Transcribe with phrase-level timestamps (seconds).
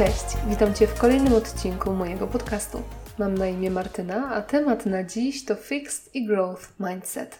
[0.00, 2.82] Cześć, witam Cię w kolejnym odcinku mojego podcastu.
[3.18, 7.38] Mam na imię Martyna, a temat na dziś to Fixed i Growth Mindset.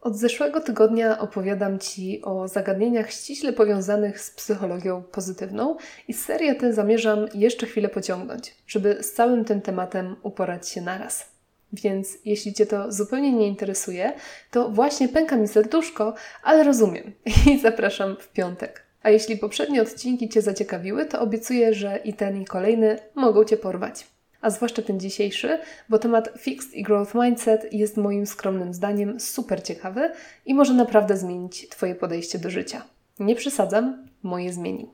[0.00, 5.76] Od zeszłego tygodnia opowiadam Ci o zagadnieniach ściśle powiązanych z psychologią pozytywną
[6.08, 11.28] i serię tę zamierzam jeszcze chwilę pociągnąć, żeby z całym tym tematem uporać się naraz.
[11.72, 14.12] Więc jeśli Cię to zupełnie nie interesuje,
[14.50, 17.12] to właśnie pęka mi serduszko, ale rozumiem
[17.46, 18.85] i zapraszam w piątek.
[19.06, 23.56] A jeśli poprzednie odcinki Cię zaciekawiły, to obiecuję, że i ten i kolejny mogą Cię
[23.56, 24.06] porwać.
[24.40, 29.62] A zwłaszcza ten dzisiejszy, bo temat Fixed i Growth Mindset jest moim skromnym zdaniem super
[29.62, 30.10] ciekawy
[30.46, 32.82] i może naprawdę zmienić Twoje podejście do życia.
[33.18, 34.88] Nie przesadzam, moje zmienił.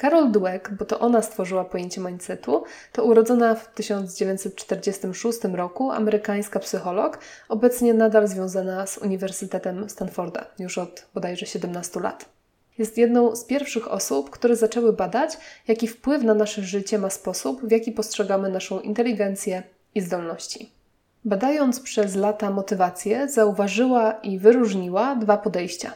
[0.00, 7.18] Carol Dweck, bo to ona stworzyła pojęcie mindsetu, to urodzona w 1946 roku amerykańska psycholog,
[7.48, 12.35] obecnie nadal związana z Uniwersytetem Stanforda już od bodajże 17 lat.
[12.78, 15.38] Jest jedną z pierwszych osób, które zaczęły badać,
[15.68, 19.62] jaki wpływ na nasze życie ma sposób, w jaki postrzegamy naszą inteligencję
[19.94, 20.70] i zdolności.
[21.24, 25.92] Badając przez lata motywację, zauważyła i wyróżniła dwa podejścia.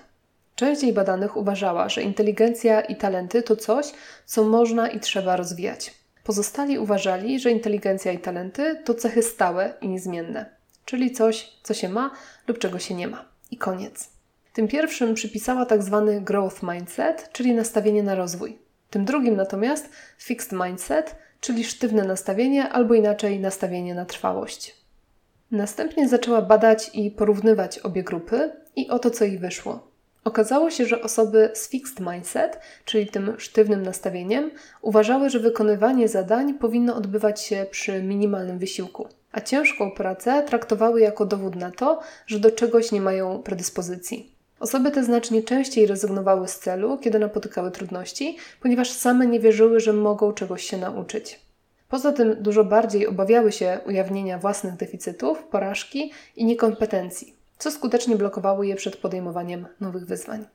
[0.54, 3.92] Część jej badanych uważała, że inteligencja i talenty to coś,
[4.26, 5.94] co można i trzeba rozwijać.
[6.24, 10.46] Pozostali uważali, że inteligencja i talenty to cechy stałe i niezmienne,
[10.84, 12.10] czyli coś, co się ma
[12.48, 13.24] lub czego się nie ma.
[13.50, 14.19] I koniec.
[14.60, 18.58] Tym pierwszym przypisała tak zwany growth mindset, czyli nastawienie na rozwój.
[18.90, 24.76] Tym drugim natomiast fixed mindset, czyli sztywne nastawienie albo inaczej nastawienie na trwałość.
[25.50, 29.90] Następnie zaczęła badać i porównywać obie grupy i oto co jej wyszło.
[30.24, 34.50] Okazało się, że osoby z fixed mindset, czyli tym sztywnym nastawieniem,
[34.82, 41.26] uważały, że wykonywanie zadań powinno odbywać się przy minimalnym wysiłku, a ciężką pracę traktowały jako
[41.26, 44.39] dowód na to, że do czegoś nie mają predyspozycji.
[44.60, 49.92] Osoby te znacznie częściej rezygnowały z celu, kiedy napotykały trudności, ponieważ same nie wierzyły, że
[49.92, 51.40] mogą czegoś się nauczyć.
[51.88, 58.62] Poza tym dużo bardziej obawiały się ujawnienia własnych deficytów, porażki i niekompetencji, co skutecznie blokowało
[58.62, 60.46] je przed podejmowaniem nowych wyzwań.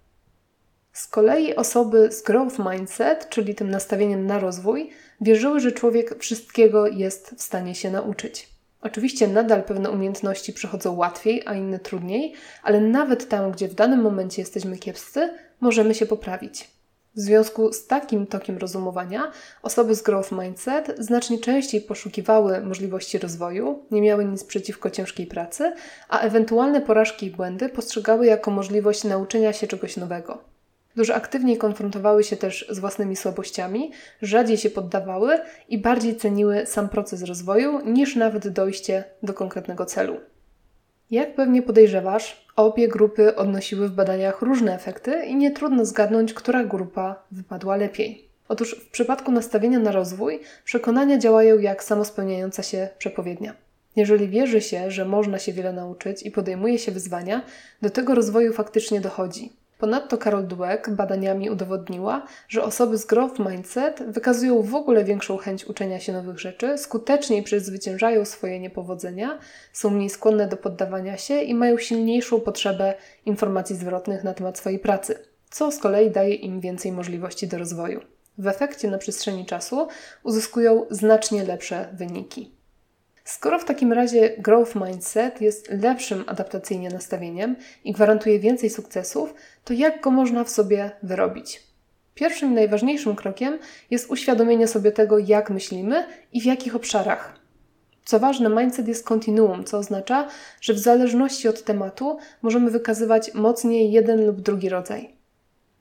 [0.94, 4.90] Z kolei osoby z growth mindset, czyli tym nastawieniem na rozwój,
[5.22, 8.55] wierzyły, że człowiek wszystkiego jest w stanie się nauczyć.
[8.86, 14.02] Oczywiście nadal pewne umiejętności przychodzą łatwiej, a inne trudniej, ale nawet tam, gdzie w danym
[14.02, 16.70] momencie jesteśmy kiepscy, możemy się poprawić.
[17.16, 19.32] W związku z takim tokiem rozumowania,
[19.64, 25.74] osoby z growth mindset znacznie częściej poszukiwały możliwości rozwoju, nie miały nic przeciwko ciężkiej pracy,
[26.10, 30.55] a ewentualne porażki i błędy postrzegały jako możliwość nauczenia się czegoś nowego.
[30.96, 33.92] Dużo aktywniej konfrontowały się też z własnymi słabościami,
[34.22, 35.40] rzadziej się poddawały
[35.70, 40.18] i bardziej ceniły sam proces rozwoju niż nawet dojście do konkretnego celu.
[41.12, 46.64] Jak pewnie podejrzewasz, obie grupy odnosiły w badaniach różne efekty i nie trudno zgadnąć, która
[46.64, 48.30] grupa wypadła lepiej.
[48.48, 53.54] Otóż w przypadku nastawienia na rozwój, przekonania działają jak samospełniająca się przepowiednia.
[53.96, 57.42] Jeżeli wierzy się, że można się wiele nauczyć i podejmuje się wyzwania,
[57.82, 59.54] do tego rozwoju faktycznie dochodzi.
[59.78, 65.66] Ponadto Carol Dweck badaniami udowodniła, że osoby z growth mindset wykazują w ogóle większą chęć
[65.66, 69.40] uczenia się nowych rzeczy, skuteczniej przezwyciężają swoje niepowodzenia,
[69.74, 72.94] są mniej skłonne do poddawania się i mają silniejszą potrzebę
[73.26, 75.20] informacji zwrotnych na temat swojej pracy,
[75.50, 78.02] co z kolei daje im więcej możliwości do rozwoju.
[78.38, 79.88] W efekcie na przestrzeni czasu
[80.24, 82.55] uzyskują znacznie lepsze wyniki.
[83.26, 89.74] Skoro w takim razie growth mindset jest lepszym adaptacyjnie nastawieniem i gwarantuje więcej sukcesów, to
[89.74, 91.64] jak go można w sobie wyrobić?
[92.16, 93.60] Pierwszym najważniejszym krokiem
[93.92, 97.40] jest uświadomienie sobie tego, jak myślimy i w jakich obszarach.
[98.06, 100.28] Co ważne, mindset jest kontinuum, co oznacza,
[100.62, 105.16] że w zależności od tematu możemy wykazywać mocniej jeden lub drugi rodzaj.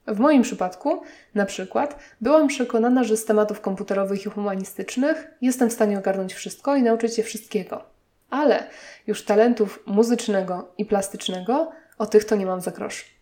[0.06, 1.02] W moim przypadku,
[1.34, 6.76] na przykład, byłam przekonana, że z tematów komputerowych i humanistycznych jestem w stanie ogarnąć wszystko
[6.76, 7.84] i nauczyć się wszystkiego.
[8.30, 8.66] Ale
[9.06, 13.14] już talentów muzycznego i plastycznego, o tych to nie mam za grosz.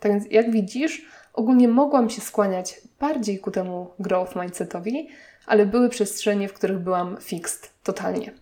[0.00, 5.08] Tak więc, jak widzisz, ogólnie mogłam się skłaniać bardziej ku temu growth mindsetowi,
[5.46, 8.32] ale były przestrzenie, w których byłam fixed totalnie.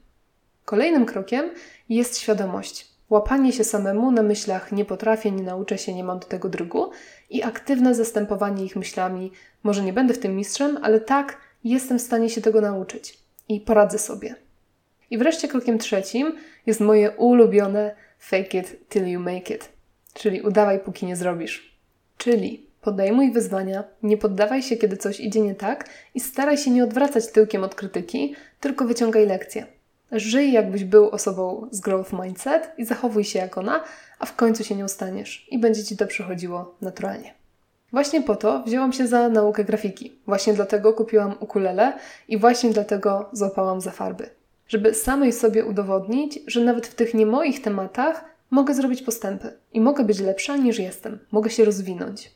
[0.64, 1.50] Kolejnym krokiem
[1.88, 2.93] jest świadomość.
[3.10, 6.90] Łapanie się samemu na myślach nie potrafię, nie nauczę się, nie mam do tego drugu
[7.30, 9.32] i aktywne zastępowanie ich myślami.
[9.62, 13.18] Może nie będę w tym mistrzem, ale tak, jestem w stanie się tego nauczyć
[13.48, 14.34] i poradzę sobie.
[15.10, 16.36] I wreszcie krokiem trzecim
[16.66, 19.68] jest moje ulubione fake it till you make it,
[20.14, 21.78] czyli udawaj póki nie zrobisz.
[22.18, 26.84] Czyli podejmuj wyzwania, nie poddawaj się kiedy coś idzie nie tak i staraj się nie
[26.84, 29.66] odwracać tyłkiem od krytyki, tylko wyciągaj lekcje.
[30.12, 33.84] Żyj jakbyś był osobą z growth mindset i zachowuj się jak ona,
[34.18, 37.34] a w końcu się nie ustaniesz i będzie ci to przychodziło naturalnie.
[37.92, 40.12] Właśnie po to wzięłam się za naukę grafiki.
[40.26, 41.92] Właśnie dlatego kupiłam ukulele
[42.28, 44.30] i właśnie dlatego złapałam za farby.
[44.68, 49.80] Żeby samej sobie udowodnić, że nawet w tych nie moich tematach mogę zrobić postępy i
[49.80, 52.30] mogę być lepsza niż jestem, mogę się rozwinąć.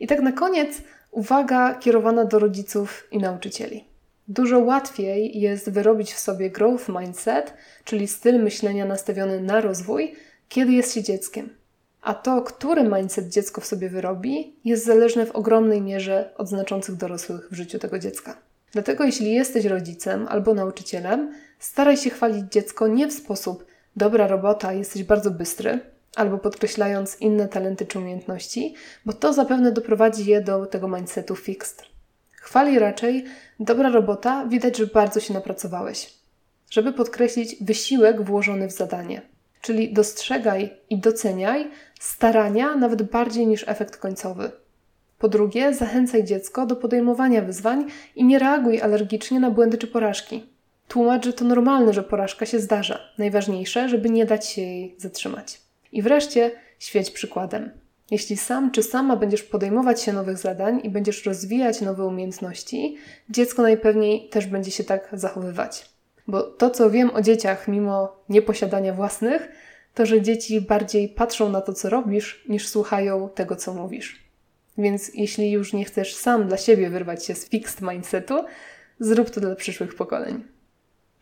[0.00, 3.84] I tak na koniec uwaga kierowana do rodziców i nauczycieli.
[4.28, 7.54] Dużo łatwiej jest wyrobić w sobie growth mindset,
[7.84, 10.14] czyli styl myślenia nastawiony na rozwój,
[10.48, 11.48] kiedy jest się dzieckiem.
[12.02, 16.96] A to, który mindset dziecko w sobie wyrobi, jest zależne w ogromnej mierze od znaczących
[16.96, 18.36] dorosłych w życiu tego dziecka.
[18.72, 23.64] Dlatego, jeśli jesteś rodzicem albo nauczycielem, staraj się chwalić dziecko nie w sposób
[23.96, 25.80] dobra robota, jesteś bardzo bystry,
[26.16, 28.74] albo podkreślając inne talenty czy umiejętności,
[29.04, 31.93] bo to zapewne doprowadzi je do tego mindsetu fixed.
[32.54, 33.24] Chwali raczej
[33.60, 36.14] dobra robota, widać, że bardzo się napracowałeś,
[36.70, 39.22] żeby podkreślić wysiłek włożony w zadanie.
[39.60, 41.70] Czyli dostrzegaj i doceniaj
[42.00, 44.50] starania nawet bardziej niż efekt końcowy.
[45.18, 47.86] Po drugie, zachęcaj dziecko do podejmowania wyzwań
[48.16, 50.46] i nie reaguj alergicznie na błędy czy porażki.
[50.88, 52.98] Tłumacz, że to normalne, że porażka się zdarza.
[53.18, 55.60] Najważniejsze, żeby nie dać się jej zatrzymać.
[55.92, 57.83] I wreszcie świeć przykładem.
[58.10, 62.96] Jeśli sam czy sama będziesz podejmować się nowych zadań i będziesz rozwijać nowe umiejętności,
[63.30, 65.94] dziecko najpewniej też będzie się tak zachowywać.
[66.26, 69.48] Bo to, co wiem o dzieciach, mimo nieposiadania własnych,
[69.94, 74.24] to, że dzieci bardziej patrzą na to, co robisz, niż słuchają tego, co mówisz.
[74.78, 78.44] Więc jeśli już nie chcesz sam dla siebie wyrwać się z fixed mindsetu,
[79.00, 80.53] zrób to dla przyszłych pokoleń.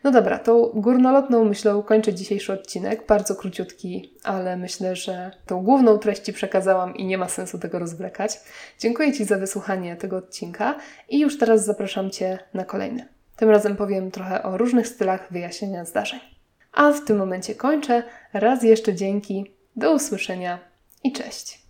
[0.04, 5.99] No dobra, tą górnolotną myślą kończę dzisiejszy odcinek, bardzo króciutki, ale myślę, że tą główną
[5.99, 8.40] treść Ci przekazałam i nie ma sensu tego rozwlekać.
[8.78, 10.75] Dziękuję Ci za wysłuchanie tego odcinka
[11.08, 13.08] i już teraz zapraszam Cię na kolejny.
[13.37, 16.20] Tym razem powiem trochę o różnych stylach wyjaśnienia zdarzeń.
[16.72, 18.02] A w tym momencie kończę.
[18.32, 20.58] Raz jeszcze dzięki, do usłyszenia
[21.05, 21.61] i cześć.